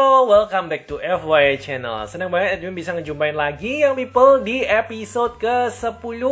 [0.00, 2.08] welcome back to FYI channel.
[2.08, 6.22] Senang banget Edwin bisa ngejumpain lagi yang people di episode ke-10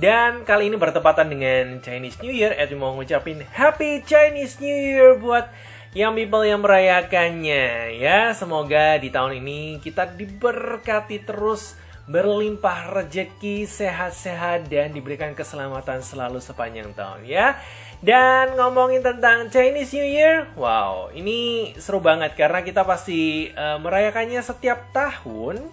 [0.00, 2.56] dan kali ini bertepatan dengan Chinese New Year.
[2.56, 5.52] Edwin mau ngucapin Happy Chinese New Year buat
[5.92, 8.32] yang people yang merayakannya ya.
[8.32, 16.92] Semoga di tahun ini kita diberkati terus berlimpah rejeki, sehat-sehat dan diberikan keselamatan selalu sepanjang
[16.92, 17.56] tahun ya.
[18.04, 24.44] Dan ngomongin tentang Chinese New Year, wow, ini seru banget karena kita pasti uh, merayakannya
[24.44, 25.72] setiap tahun.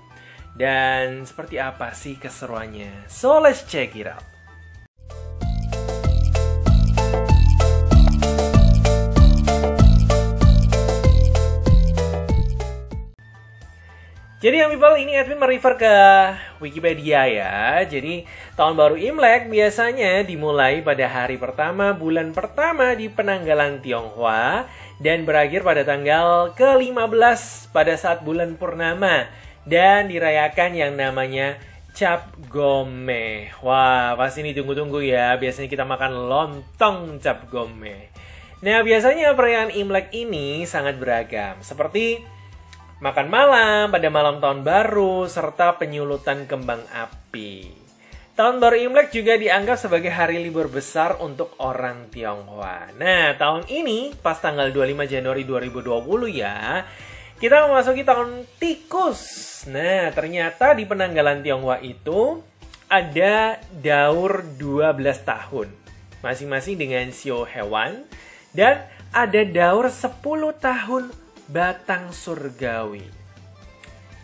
[0.56, 3.12] Dan seperti apa sih keseruannya?
[3.12, 4.31] So let's check it out.
[14.42, 15.96] Jadi yang people ini Edwin merefer ke
[16.58, 17.78] Wikipedia ya.
[17.86, 18.26] Jadi
[18.58, 24.66] tahun baru Imlek biasanya dimulai pada hari pertama bulan pertama di penanggalan Tionghoa
[24.98, 29.30] dan berakhir pada tanggal ke-15 pada saat bulan purnama
[29.70, 31.62] dan dirayakan yang namanya
[31.94, 33.54] Cap Gome.
[33.62, 35.38] Wah, pasti ini tunggu-tunggu ya.
[35.38, 38.10] Biasanya kita makan lontong Cap Gome.
[38.66, 41.62] Nah, biasanya perayaan Imlek ini sangat beragam.
[41.62, 42.41] Seperti
[43.02, 47.74] makan malam pada malam tahun baru, serta penyulutan kembang api.
[48.38, 52.94] Tahun baru Imlek juga dianggap sebagai hari libur besar untuk orang Tionghoa.
[52.96, 56.86] Nah, tahun ini pas tanggal 25 Januari 2020 ya,
[57.42, 59.22] kita memasuki tahun tikus.
[59.66, 62.38] Nah, ternyata di penanggalan Tionghoa itu
[62.86, 65.68] ada daur 12 tahun.
[66.22, 68.06] Masing-masing dengan sio hewan
[68.54, 70.22] dan ada daur 10
[70.62, 71.04] tahun
[71.52, 73.04] batang surgawi.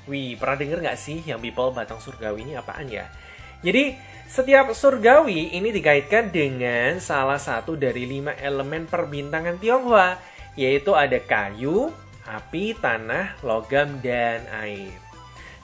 [0.08, 3.12] Wih, pernah denger nggak sih yang people batang surgawi ini apaan ya?
[3.60, 4.00] Jadi,
[4.32, 10.16] setiap surgawi ini dikaitkan dengan salah satu dari lima elemen perbintangan Tionghoa,
[10.56, 11.92] yaitu ada kayu,
[12.24, 14.96] api, tanah, logam, dan air.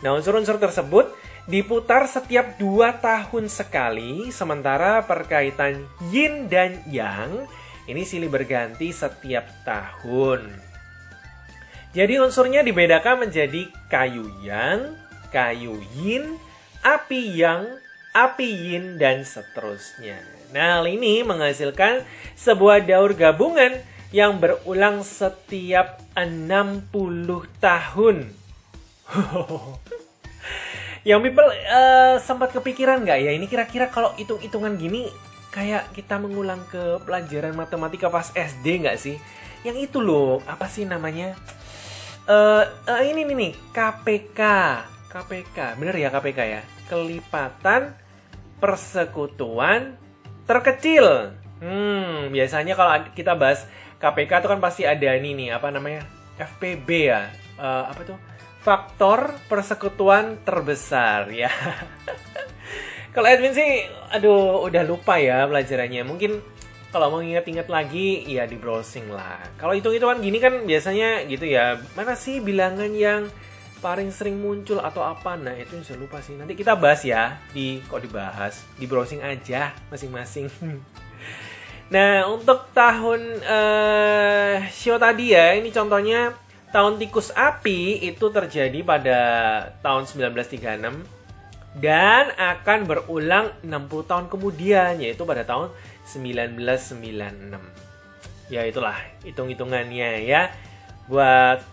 [0.03, 1.15] Nah, unsur-unsur tersebut
[1.47, 7.47] diputar setiap dua tahun sekali, sementara perkaitan yin dan yang
[7.88, 10.62] ini silih berganti setiap tahun.
[11.93, 14.97] Jadi unsurnya dibedakan menjadi kayu yang,
[15.29, 16.41] kayu yin,
[16.81, 17.69] api yang,
[18.17, 20.17] api yin, dan seterusnya.
[20.57, 22.01] Nah, hal ini menghasilkan
[22.33, 23.77] sebuah daur gabungan
[24.09, 26.89] yang berulang setiap 60
[27.61, 28.17] tahun.
[31.09, 35.11] yang people uh, sempat kepikiran nggak ya ini kira-kira kalau hitung-hitungan gini
[35.51, 39.21] kayak kita mengulang ke pelajaran matematika pas SD nggak sih?
[39.61, 41.37] Yang itu loh, apa sih namanya?
[42.28, 43.53] Uh, uh, ini nih nih.
[43.72, 44.41] KPK
[45.13, 46.61] KPK bener ya KPK ya?
[46.89, 47.94] Kelipatan
[48.57, 49.95] persekutuan
[50.50, 51.38] terkecil.
[51.63, 53.69] Hmm biasanya kalau kita bahas
[54.01, 55.56] KPK itu kan pasti ada ini nih.
[55.56, 56.03] Apa namanya?
[56.39, 57.29] FPB ya?
[57.56, 58.17] Uh, apa tuh?
[58.63, 61.51] Faktor persekutuan terbesar ya.
[63.13, 66.01] Kalau Edwin sih aduh udah lupa ya pelajarannya.
[66.01, 66.52] Mungkin
[66.93, 69.41] kalau mau ingat-ingat lagi ya di browsing lah.
[69.57, 73.25] Kalau hitung-hitungan gini kan biasanya gitu ya mana sih bilangan yang
[73.81, 75.33] paling sering muncul atau apa?
[75.33, 76.37] Nah itu saya lupa sih.
[76.37, 78.61] Nanti kita bahas ya di kok dibahas?
[78.77, 80.47] Di browsing aja masing-masing.
[81.91, 86.33] Nah untuk tahun uh, show tadi ya ini contohnya
[86.73, 89.19] tahun tikus api itu terjadi pada
[89.85, 90.89] tahun 1936
[91.77, 95.69] dan akan berulang 60 tahun kemudian yaitu pada tahun
[96.05, 98.51] 1996.
[98.51, 100.51] Ya itulah hitung-hitungannya ya.
[101.07, 101.63] Buat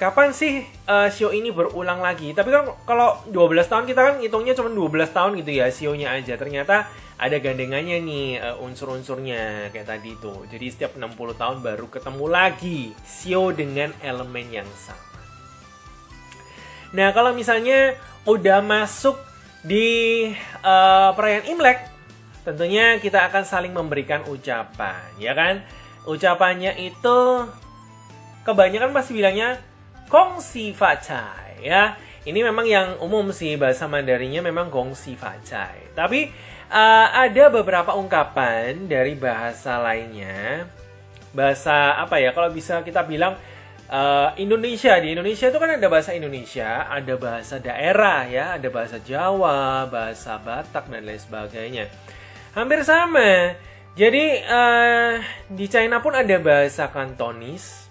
[0.00, 2.34] kapan sih uh, show ini berulang lagi?
[2.34, 6.36] Tapi kan kalau 12 tahun kita kan hitungnya cuma 12 tahun gitu ya show-nya aja.
[6.36, 6.88] Ternyata
[7.22, 10.42] ada gandengannya nih uh, unsur-unsurnya kayak tadi tuh.
[10.50, 15.12] Jadi setiap 60 tahun baru ketemu lagi show dengan elemen yang sama.
[16.92, 17.96] Nah, kalau misalnya
[18.28, 19.16] udah masuk
[19.64, 20.28] di
[20.60, 21.91] uh, perayaan Imlek
[22.42, 25.62] tentunya kita akan saling memberikan ucapan, ya kan?
[26.02, 27.46] Ucapannya itu
[28.42, 29.62] kebanyakan pasti bilangnya
[30.10, 31.94] kongsi facai, ya.
[32.22, 35.90] Ini memang yang umum sih bahasa Mandarinnya memang gongsi facai.
[35.94, 36.30] Tapi
[36.70, 40.66] uh, ada beberapa ungkapan dari bahasa lainnya.
[41.34, 42.30] Bahasa apa ya?
[42.30, 43.34] Kalau bisa kita bilang
[43.90, 49.02] uh, Indonesia di Indonesia itu kan ada bahasa Indonesia, ada bahasa daerah ya, ada bahasa
[49.02, 51.86] Jawa, bahasa Batak dan lain sebagainya
[52.52, 53.56] hampir sama.
[53.92, 55.20] Jadi uh,
[55.52, 57.88] di China pun ada bahasa Kantonis.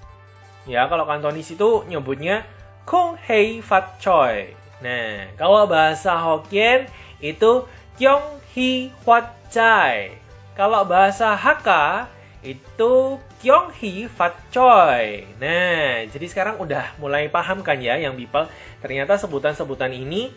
[0.66, 2.46] Ya, kalau Kantonis itu nyebutnya
[2.86, 4.58] Kong Hei Fat Choi.
[4.82, 6.90] Nah, kalau bahasa Hokkien
[7.22, 7.70] itu
[8.02, 10.18] Kyong Hi Huat Chai.
[10.58, 12.12] Kalau bahasa Hakka
[12.44, 15.24] itu Kyonghee Fat Choi.
[15.40, 18.50] Nah, jadi sekarang udah mulai paham kan ya yang people
[18.82, 20.34] ternyata sebutan-sebutan ini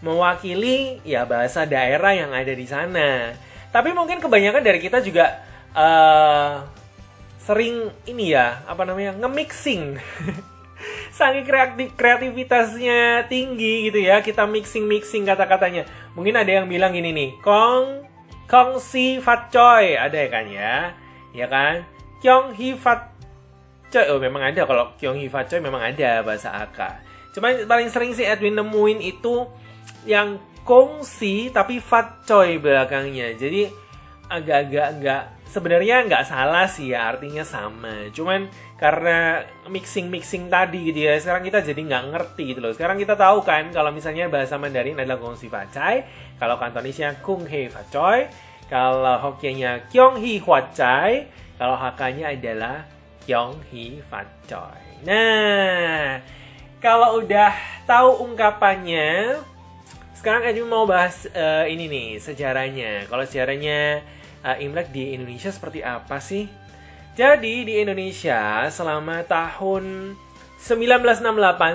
[0.00, 3.36] mewakili ya bahasa daerah yang ada di sana.
[3.70, 5.44] Tapi mungkin kebanyakan dari kita juga
[5.76, 6.66] uh,
[7.38, 9.96] sering ini ya, apa namanya, nge-mixing.
[11.18, 15.86] Saking kreatif, kreativitasnya tinggi gitu ya, kita mixing-mixing kata-katanya.
[16.16, 18.10] Mungkin ada yang bilang gini nih, Kong
[18.50, 20.74] Kong Si Fat Choi, ada ya kan ya?
[21.30, 21.86] Ya kan?
[22.18, 23.14] Kyong Hee Fat
[23.94, 26.78] Choi, oh memang ada kalau Kyong Hee Fat Choi memang ada bahasa AK.
[27.30, 29.46] Cuma paling sering sih Edwin nemuin itu
[30.04, 33.34] yang Kong Si tapi Fat Choi belakangnya.
[33.34, 33.66] Jadi
[34.30, 38.06] agak-agak nggak sebenarnya nggak salah sih ya artinya sama.
[38.14, 38.46] Cuman
[38.78, 42.72] karena mixing-mixing tadi gitu ya sekarang kita jadi nggak ngerti gitu loh.
[42.72, 46.06] Sekarang kita tahu kan kalau misalnya bahasa Mandarin adalah Kong Si Fat Choi,
[46.38, 48.30] kalau Kantonisnya Kung Hei Fat Choi,
[48.70, 51.26] kalau Hokkiennya Kyong Hee Hwa Chai,
[51.58, 52.86] kalau Hakanya adalah
[53.26, 55.02] Kyong Hee Fat Choi.
[55.02, 56.22] Nah,
[56.78, 57.50] kalau udah
[57.90, 59.42] tahu ungkapannya,
[60.20, 63.08] sekarang Edwin mau bahas uh, ini nih sejarahnya.
[63.08, 64.04] Kalau sejarahnya
[64.44, 66.44] uh, Imlek di Indonesia seperti apa sih?
[67.16, 70.12] Jadi di Indonesia selama tahun
[70.60, 71.24] 1968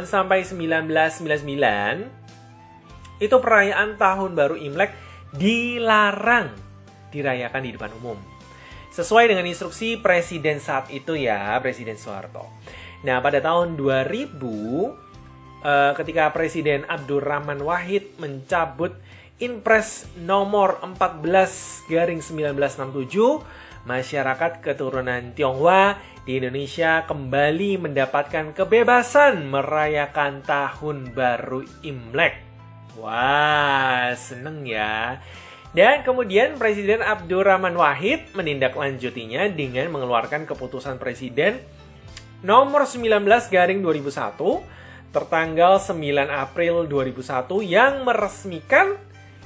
[0.06, 4.94] sampai 1999 itu perayaan tahun baru Imlek
[5.34, 6.54] dilarang
[7.10, 8.22] dirayakan di depan umum.
[8.94, 12.46] Sesuai dengan instruksi presiden saat itu ya, Presiden Soeharto.
[13.02, 14.38] Nah, pada tahun 2000
[15.66, 18.94] eh, ketika Presiden Abdurrahman Wahid mencabut
[19.42, 23.44] Inpres nomor 14 garing 1967,
[23.84, 32.40] masyarakat keturunan Tionghoa di Indonesia kembali mendapatkan kebebasan merayakan tahun baru Imlek.
[32.96, 35.20] Wah, seneng ya.
[35.76, 41.60] Dan kemudian Presiden Abdurrahman Wahid menindaklanjutinya dengan mengeluarkan keputusan Presiden
[42.40, 43.20] nomor 19
[43.52, 44.85] garing 2001
[45.16, 45.96] tertanggal 9
[46.28, 49.00] April 2001 yang meresmikan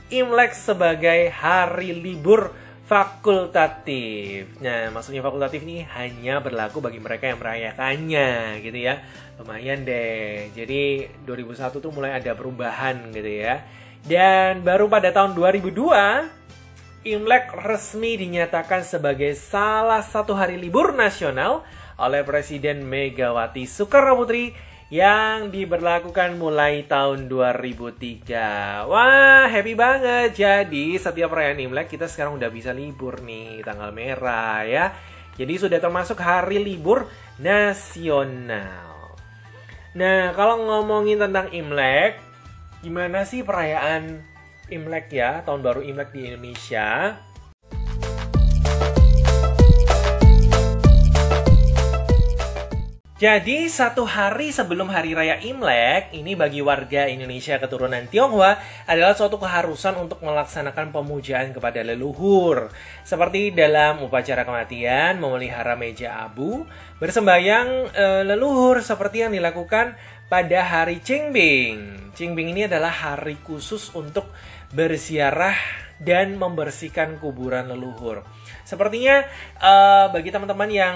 [0.10, 2.50] Imlek sebagai hari libur
[2.90, 4.58] fakultatif.
[4.58, 9.06] Nah, maksudnya fakultatif ini hanya berlaku bagi mereka yang merayakannya gitu ya.
[9.38, 10.50] Lumayan deh.
[10.58, 13.62] Jadi 2001 tuh mulai ada perubahan gitu ya.
[14.02, 21.62] Dan baru pada tahun 2002 Imlek resmi dinyatakan sebagai salah satu hari libur nasional
[22.02, 24.52] oleh Presiden Megawati Soekarno Putri
[24.90, 28.90] yang diberlakukan mulai tahun 2003.
[28.90, 30.34] Wah, happy banget.
[30.34, 34.90] Jadi, setiap perayaan Imlek kita sekarang udah bisa libur nih, tanggal merah ya.
[35.38, 37.06] Jadi sudah termasuk hari libur
[37.38, 39.14] nasional.
[39.94, 42.18] Nah, kalau ngomongin tentang Imlek,
[42.82, 44.26] gimana sih perayaan
[44.74, 47.14] Imlek ya, tahun baru Imlek di Indonesia?
[53.20, 58.56] Jadi satu hari sebelum hari raya Imlek, ini bagi warga Indonesia keturunan Tionghoa
[58.88, 62.72] adalah suatu keharusan untuk melaksanakan pemujaan kepada leluhur.
[63.04, 66.64] Seperti dalam upacara kematian, memelihara meja abu,
[67.04, 70.00] bersembayang e, leluhur seperti yang dilakukan
[70.32, 72.16] pada hari Qingbing.
[72.16, 74.32] Qingbing ini adalah hari khusus untuk
[74.72, 75.60] berziarah
[76.00, 78.24] dan membersihkan kuburan leluhur.
[78.64, 79.28] Sepertinya
[79.60, 79.74] e,
[80.08, 80.96] bagi teman-teman yang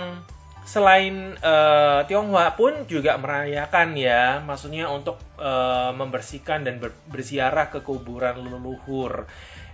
[0.64, 7.84] selain uh, Tionghoa pun juga merayakan ya, maksudnya untuk uh, membersihkan dan ber berziarah ke
[7.84, 9.28] kuburan leluhur.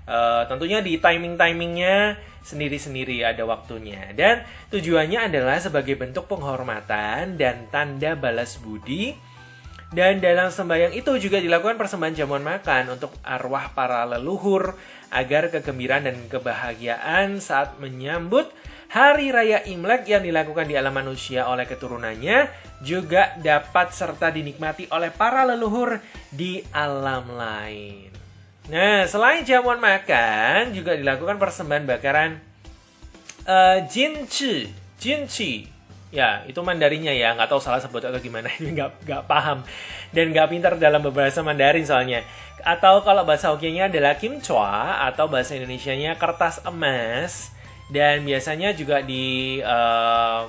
[0.10, 4.10] Uh, tentunya di timing-timingnya sendiri-sendiri ada waktunya.
[4.17, 4.41] Dan
[4.74, 9.13] tujuannya adalah sebagai bentuk penghormatan dan tanda balas budi.
[9.89, 14.77] Dan dalam sembahyang itu juga dilakukan persembahan jamuan makan untuk arwah para leluhur
[15.10, 18.53] agar kegembiraan dan kebahagiaan saat menyambut
[18.89, 22.50] Hari Raya Imlek yang dilakukan di alam manusia oleh keturunannya
[22.81, 26.01] juga dapat serta dinikmati oleh para leluhur
[26.34, 28.10] di alam lain.
[28.74, 32.41] Nah, selain jamuan makan, juga dilakukan persembahan bakaran
[33.46, 34.74] uh, jinchi.
[34.98, 35.69] Jinchi.
[36.10, 39.62] Ya, itu mandarinya ya, nggak tahu salah sebut atau gimana, nggak nggak paham
[40.10, 42.25] dan nggak pintar dalam berbahasa Mandarin soalnya.
[42.65, 47.59] Atau kalau bahasa Hokkien adalah kimchua atau bahasa Indonesia-nya kertas emas
[47.89, 50.46] dan biasanya juga di uh,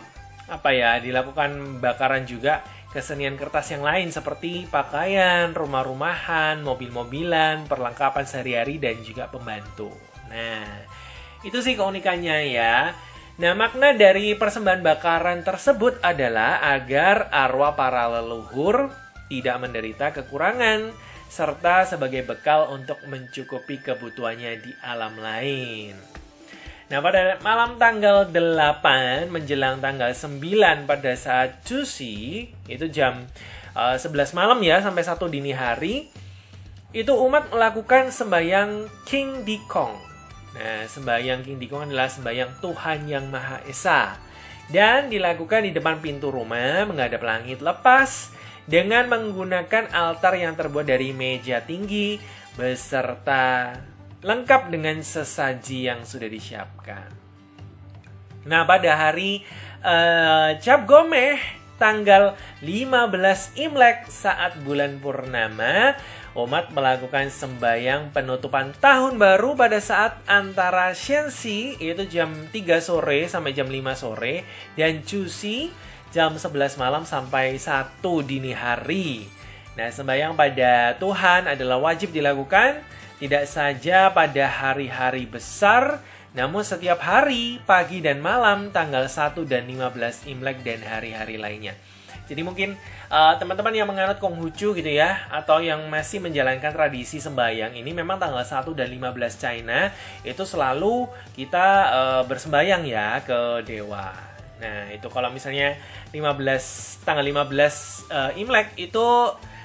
[0.50, 8.82] apa ya dilakukan bakaran juga kesenian kertas yang lain seperti pakaian, rumah-rumahan, mobil-mobilan, perlengkapan sehari-hari
[8.82, 9.94] dan juga pembantu.
[10.26, 10.66] Nah,
[11.46, 12.90] itu sih keunikannya ya.
[13.40, 18.90] Nah, makna dari persembahan bakaran tersebut adalah agar arwah para leluhur
[19.30, 20.90] tidak menderita kekurangan
[21.30, 26.19] serta sebagai bekal untuk mencukupi kebutuhannya di alam lain.
[26.90, 33.30] Nah, pada malam tanggal 8 menjelang tanggal 9 pada saat Cusi, itu jam
[33.78, 36.10] uh, 11 malam ya sampai satu dini hari,
[36.90, 39.94] itu umat melakukan sembahyang King Dikong.
[40.58, 44.18] Nah, sembahyang King Dikong adalah sembahyang Tuhan Yang Maha Esa.
[44.66, 48.34] Dan dilakukan di depan pintu rumah menghadap langit lepas
[48.66, 52.18] dengan menggunakan altar yang terbuat dari meja tinggi
[52.58, 53.78] beserta
[54.20, 57.08] lengkap dengan sesaji yang sudah disiapkan.
[58.44, 59.44] Nah, pada hari
[59.84, 61.40] uh, Cap Gomeh
[61.80, 65.96] tanggal 15 Imlek saat bulan purnama,
[66.36, 73.56] umat melakukan sembahyang penutupan tahun baru pada saat antara Shensi yaitu jam 3 sore sampai
[73.56, 74.44] jam 5 sore
[74.76, 75.72] dan Cusi
[76.12, 79.24] jam 11 malam sampai 1 dini hari.
[79.80, 86.00] Nah, sembahyang pada Tuhan adalah wajib dilakukan tidak saja pada hari-hari besar,
[86.32, 91.76] namun setiap hari, pagi dan malam, tanggal 1 dan 15 Imlek dan hari-hari lainnya.
[92.30, 92.78] Jadi mungkin
[93.10, 98.22] uh, teman-teman yang menganut Konghucu gitu ya atau yang masih menjalankan tradisi sembahyang ini memang
[98.22, 99.90] tanggal 1 dan 15 China
[100.22, 104.14] itu selalu kita uh, bersembahyang ya ke dewa.
[104.62, 105.74] Nah, itu kalau misalnya
[106.14, 109.08] 15 tanggal 15 uh, eh, Imlek itu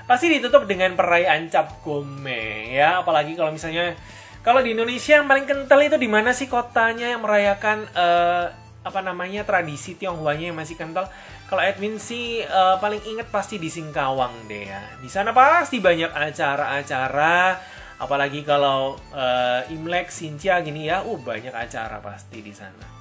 [0.06, 3.98] pasti ditutup dengan perayaan Cap Gome ya, apalagi kalau misalnya
[4.46, 8.54] kalau di Indonesia yang paling kental itu di mana sih kotanya yang merayakan uh,
[8.86, 11.10] apa namanya tradisi Tionghoanya yang masih kental?
[11.50, 14.82] Kalau Edwin sih uh, paling inget pasti di Singkawang deh ya.
[15.02, 17.58] Di sana pasti banyak acara-acara,
[17.98, 22.95] apalagi kalau uh, Imlek, Sincia gini ya, uh banyak acara pasti di sana.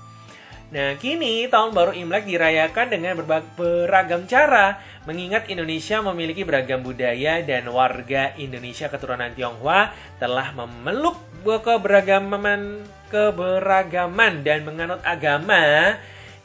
[0.72, 3.20] Nah, kini tahun baru Imlek dirayakan dengan
[3.54, 12.80] beragam cara, mengingat Indonesia memiliki beragam budaya dan warga Indonesia keturunan Tionghoa telah memeluk keberagaman
[13.12, 15.94] keberagaman dan menganut agama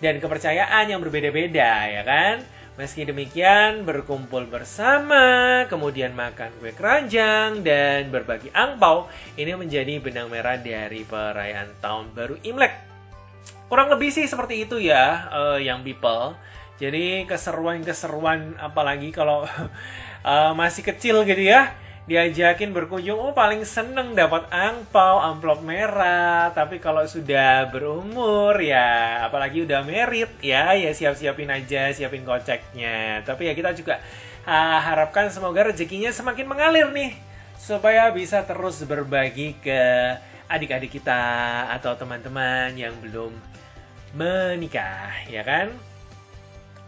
[0.04, 2.44] dan kepercayaan yang berbeda-beda ya kan.
[2.80, 10.56] Meski demikian, berkumpul bersama, kemudian makan kue keranjang, dan berbagi angpau, ini menjadi benang merah
[10.56, 12.88] dari perayaan tahun baru Imlek.
[13.70, 16.34] Kurang lebih sih seperti itu ya, uh, yang people.
[16.82, 19.46] Jadi keseruan-keseruan, apalagi kalau
[20.26, 21.78] uh, masih kecil gitu ya,
[22.10, 26.50] diajakin berkunjung, oh paling seneng dapat angpau, amplop merah.
[26.50, 33.22] Tapi kalau sudah berumur ya, apalagi udah merit ya, ya siap-siapin aja, siapin koceknya.
[33.22, 34.02] Tapi ya kita juga
[34.50, 37.14] uh, harapkan semoga rezekinya semakin mengalir nih,
[37.54, 39.78] supaya bisa terus berbagi ke
[40.50, 41.22] adik-adik kita
[41.78, 43.59] atau teman-teman yang belum
[44.13, 45.74] menikah, ya kan?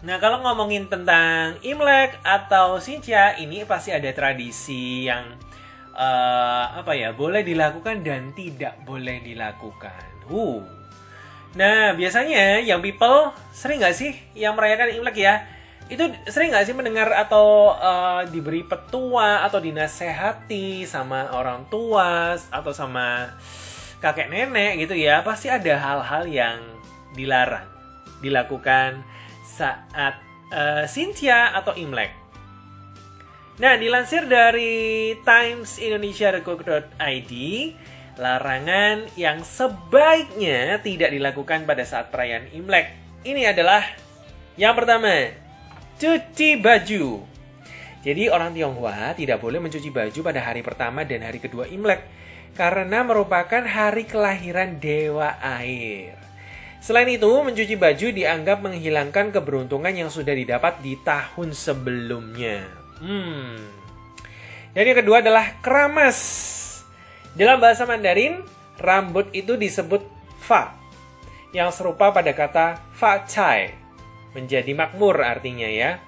[0.02, 5.38] Nah, kalau ngomongin tentang Imlek atau Xinjia, ini pasti ada tradisi yang
[5.94, 10.26] uh, apa ya, boleh dilakukan dan tidak boleh dilakukan.
[10.26, 10.58] Uh.
[11.54, 15.46] Nah, biasanya yang people sering nggak sih yang merayakan Imlek ya?
[15.86, 22.72] Itu sering nggak sih mendengar atau uh, diberi petua atau dinasehati sama orang tua atau
[22.74, 23.38] sama
[24.02, 25.22] kakek nenek gitu ya?
[25.22, 26.71] Pasti ada hal-hal yang
[27.12, 27.72] dilarang
[28.22, 29.02] dilakukan
[29.42, 30.22] saat
[30.54, 32.14] uh, Cynthia atau Imlek.
[33.60, 37.32] Nah, dilansir dari timesindonesia.co.id,
[38.16, 42.96] larangan yang sebaiknya tidak dilakukan pada saat perayaan Imlek.
[43.28, 43.84] Ini adalah
[44.56, 45.28] yang pertama,
[46.00, 47.28] cuci baju.
[48.02, 52.02] Jadi orang Tionghoa tidak boleh mencuci baju pada hari pertama dan hari kedua Imlek
[52.58, 56.21] karena merupakan hari kelahiran dewa air.
[56.82, 62.66] Selain itu, mencuci baju dianggap menghilangkan keberuntungan yang sudah didapat di tahun sebelumnya.
[62.98, 63.54] Hmm.
[64.74, 66.18] Dan yang kedua adalah keramas.
[67.38, 68.42] Dalam bahasa Mandarin,
[68.82, 70.02] rambut itu disebut
[70.42, 70.74] fa,
[71.54, 73.78] yang serupa pada kata fa chai,
[74.34, 76.02] menjadi makmur artinya ya.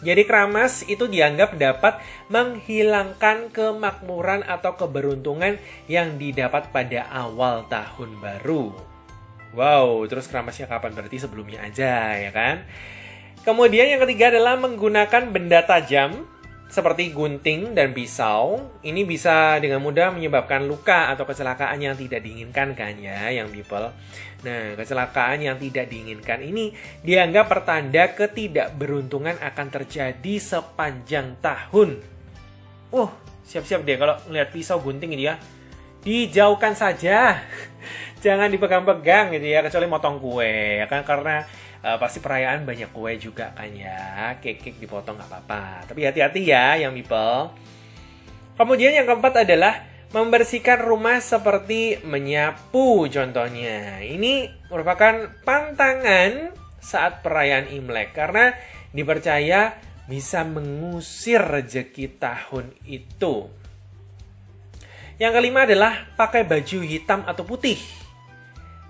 [0.00, 2.00] Jadi keramas itu dianggap dapat
[2.32, 5.60] menghilangkan kemakmuran atau keberuntungan
[5.90, 8.87] yang didapat pada awal tahun baru.
[9.56, 10.92] Wow, terus keramasnya kapan?
[10.92, 12.68] Berarti sebelumnya aja, ya kan?
[13.46, 16.28] Kemudian yang ketiga adalah menggunakan benda tajam
[16.68, 18.60] seperti gunting dan pisau.
[18.84, 23.88] Ini bisa dengan mudah menyebabkan luka atau kecelakaan yang tidak diinginkan kan ya, yang people.
[24.44, 26.70] Nah, kecelakaan yang tidak diinginkan ini
[27.02, 31.98] dianggap pertanda ketidakberuntungan akan terjadi sepanjang tahun.
[32.92, 33.10] Uh,
[33.48, 35.40] siap-siap deh kalau ngeliat pisau gunting ini ya.
[36.08, 37.44] Dijauhkan saja.
[38.24, 41.46] jangan dipegang-pegang gitu ya kecuali motong kue ya kan karena
[41.86, 46.74] uh, pasti perayaan banyak kue juga kan ya cake-cake dipotong nggak apa-apa tapi hati-hati ya
[46.82, 47.54] yang people
[48.58, 54.00] kemudian yang keempat adalah Membersihkan rumah seperti menyapu contohnya.
[54.00, 58.56] Ini merupakan pantangan saat perayaan Imlek karena
[58.96, 59.76] dipercaya
[60.08, 63.52] bisa mengusir rezeki tahun itu.
[65.18, 67.78] Yang kelima adalah pakai baju hitam atau putih.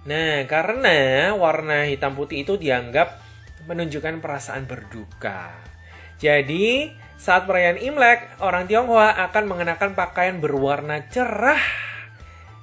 [0.05, 3.17] Nah, karena warna hitam putih itu dianggap
[3.65, 5.53] menunjukkan perasaan berduka.
[6.21, 11.61] Jadi, saat perayaan Imlek, orang Tionghoa akan mengenakan pakaian berwarna cerah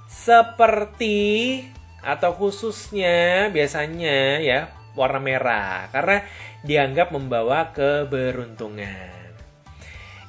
[0.05, 1.61] seperti
[2.05, 6.21] atau khususnya biasanya ya warna merah karena
[6.61, 9.14] dianggap membawa keberuntungan.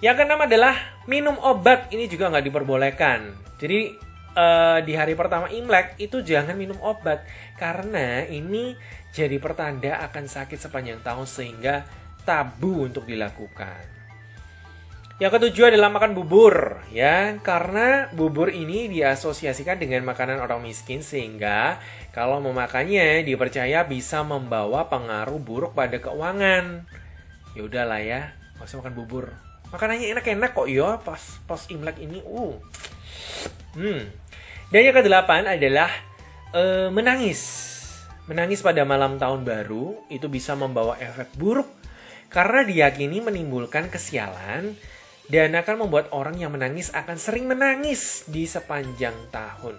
[0.05, 0.77] Yang keenam adalah
[1.09, 3.33] minum obat ini juga nggak diperbolehkan.
[3.57, 3.97] Jadi
[4.37, 7.25] uh, di hari pertama Imlek itu jangan minum obat
[7.57, 8.77] karena ini
[9.17, 11.89] jadi pertanda akan sakit sepanjang tahun sehingga
[12.29, 13.97] tabu untuk dilakukan.
[15.17, 21.81] Yang ketujuh adalah makan bubur, ya, karena bubur ini diasosiasikan dengan makanan orang miskin sehingga
[22.13, 26.85] kalau memakannya dipercaya bisa membawa pengaruh buruk pada keuangan.
[27.57, 29.46] Ya udahlah ya, nggak makan bubur.
[29.77, 32.25] Makanannya enak-enak kok ya pas pas Imlek ini.
[32.25, 32.57] Uh.
[33.77, 34.09] Hmm.
[34.73, 35.93] Dan yang kedelapan adalah
[36.57, 37.69] uh, menangis.
[38.25, 41.69] Menangis pada malam tahun baru itu bisa membawa efek buruk
[42.33, 44.75] karena diyakini menimbulkan kesialan
[45.29, 49.79] dan akan membuat orang yang menangis akan sering menangis di sepanjang tahun.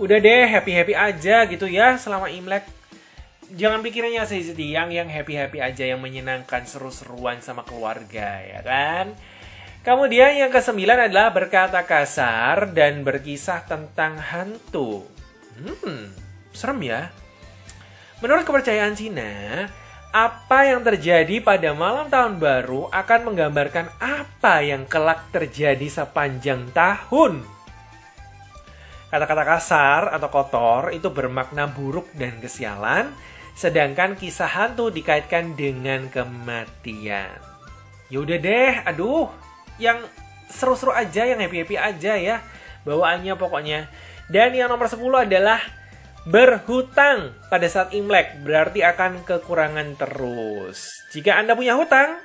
[0.00, 2.79] Udah deh, happy-happy aja gitu ya selama Imlek.
[3.50, 9.18] Jangan pikirannya sedih yang yang happy-happy aja yang menyenangkan seru-seruan sama keluarga ya kan.
[9.80, 15.08] Kemudian yang kesembilan adalah berkata kasar dan berkisah tentang hantu.
[15.56, 16.12] Hmm,
[16.52, 17.08] serem ya.
[18.20, 19.66] Menurut kepercayaan Cina,
[20.12, 27.40] apa yang terjadi pada malam tahun baru akan menggambarkan apa yang kelak terjadi sepanjang tahun.
[29.10, 33.10] Kata-kata kasar atau kotor itu bermakna buruk dan kesialan,
[33.60, 37.36] sedangkan kisah hantu dikaitkan dengan kematian.
[38.08, 39.28] Yaudah deh, aduh,
[39.76, 40.00] yang
[40.48, 42.40] seru-seru aja, yang happy-happy aja ya
[42.84, 43.92] bawaannya pokoknya.
[44.30, 45.60] Dan yang nomor 10 adalah
[46.24, 51.04] berhutang pada saat Imlek berarti akan kekurangan terus.
[51.10, 52.20] Jika Anda punya hutang,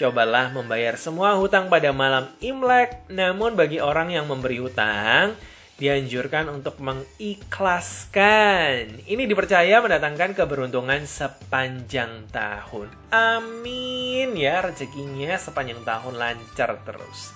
[0.00, 3.06] cobalah membayar semua hutang pada malam Imlek.
[3.08, 5.38] Namun bagi orang yang memberi hutang,
[5.74, 9.02] dianjurkan untuk mengikhlaskan.
[9.10, 12.94] Ini dipercaya mendatangkan keberuntungan sepanjang tahun.
[13.10, 17.34] Amin ya rezekinya sepanjang tahun lancar terus.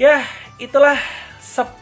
[0.00, 0.24] Ya,
[0.56, 0.96] itulah
[1.42, 1.76] 10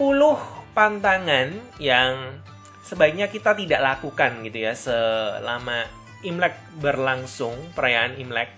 [0.74, 2.42] pantangan yang
[2.82, 5.86] sebaiknya kita tidak lakukan gitu ya selama
[6.24, 8.48] Imlek berlangsung, perayaan Imlek.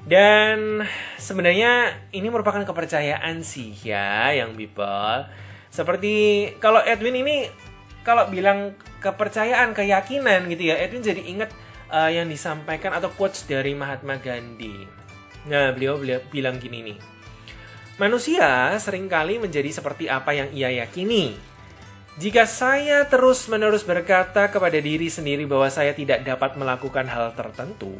[0.00, 0.80] Dan
[1.20, 5.28] sebenarnya ini merupakan kepercayaan sih ya yang people.
[5.70, 7.46] Seperti kalau Edwin ini
[8.02, 11.50] kalau bilang kepercayaan, keyakinan gitu ya, Edwin jadi ingat
[11.88, 14.84] uh, yang disampaikan atau quotes dari Mahatma Gandhi.
[15.48, 16.98] Nah, beliau, beliau bilang gini nih.
[18.00, 21.36] Manusia sering kali menjadi seperti apa yang ia yakini.
[22.16, 27.96] Jika saya terus-menerus berkata kepada diri sendiri bahwa saya tidak dapat melakukan hal tertentu,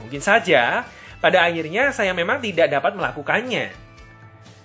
[0.00, 0.84] mungkin saja
[1.20, 3.81] pada akhirnya saya memang tidak dapat melakukannya.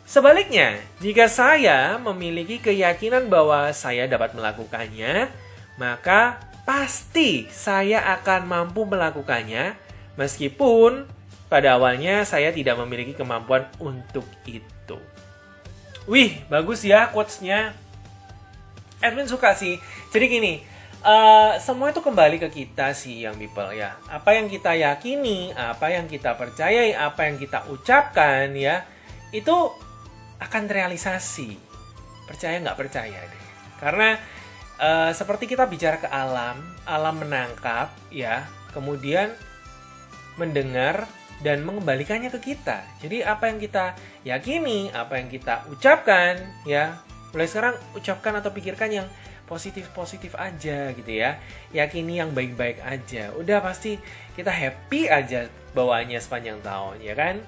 [0.07, 5.27] Sebaliknya, jika saya memiliki keyakinan bahwa saya dapat melakukannya,
[5.75, 9.75] maka pasti saya akan mampu melakukannya,
[10.15, 11.03] meskipun
[11.51, 14.95] pada awalnya saya tidak memiliki kemampuan untuk itu.
[16.07, 17.75] Wih, bagus ya quotes-nya.
[19.03, 19.75] Edwin suka sih.
[20.15, 20.53] Jadi gini,
[21.03, 23.99] uh, semua itu kembali ke kita sih yang people ya.
[24.07, 28.87] Apa yang kita yakini, apa yang kita percayai, apa yang kita ucapkan ya,
[29.35, 29.86] itu
[30.41, 31.57] akan terrealisasi.
[32.27, 33.45] Percaya nggak percaya deh.
[33.77, 34.17] Karena
[34.81, 39.33] uh, seperti kita bicara ke alam, alam menangkap ya, kemudian
[40.37, 41.09] mendengar
[41.41, 42.81] dan mengembalikannya ke kita.
[43.01, 43.93] Jadi apa yang kita
[44.25, 46.97] yakini, apa yang kita ucapkan ya,
[47.33, 49.07] mulai sekarang ucapkan atau pikirkan yang
[49.47, 51.39] positif-positif aja gitu ya.
[51.71, 53.31] Yakini yang baik-baik aja.
[53.37, 53.95] Udah pasti
[54.35, 57.39] kita happy aja bawaannya sepanjang tahun, ya kan?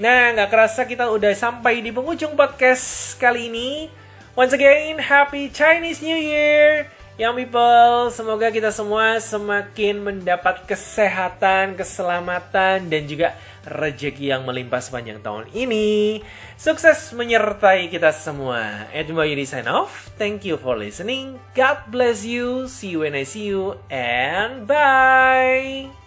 [0.00, 3.92] Nah, nggak kerasa kita udah sampai di penghujung podcast kali ini.
[4.32, 6.88] Once again, Happy Chinese New Year!
[7.20, 13.36] Young people, semoga kita semua semakin mendapat kesehatan, keselamatan, dan juga
[13.68, 16.24] rejeki yang melimpah sepanjang tahun ini.
[16.56, 18.88] Sukses menyertai kita semua.
[18.96, 20.08] Edmo Yudi sign off.
[20.16, 21.36] Thank you for listening.
[21.52, 22.72] God bless you.
[22.72, 23.76] See you when I see you.
[23.92, 25.99] And bye.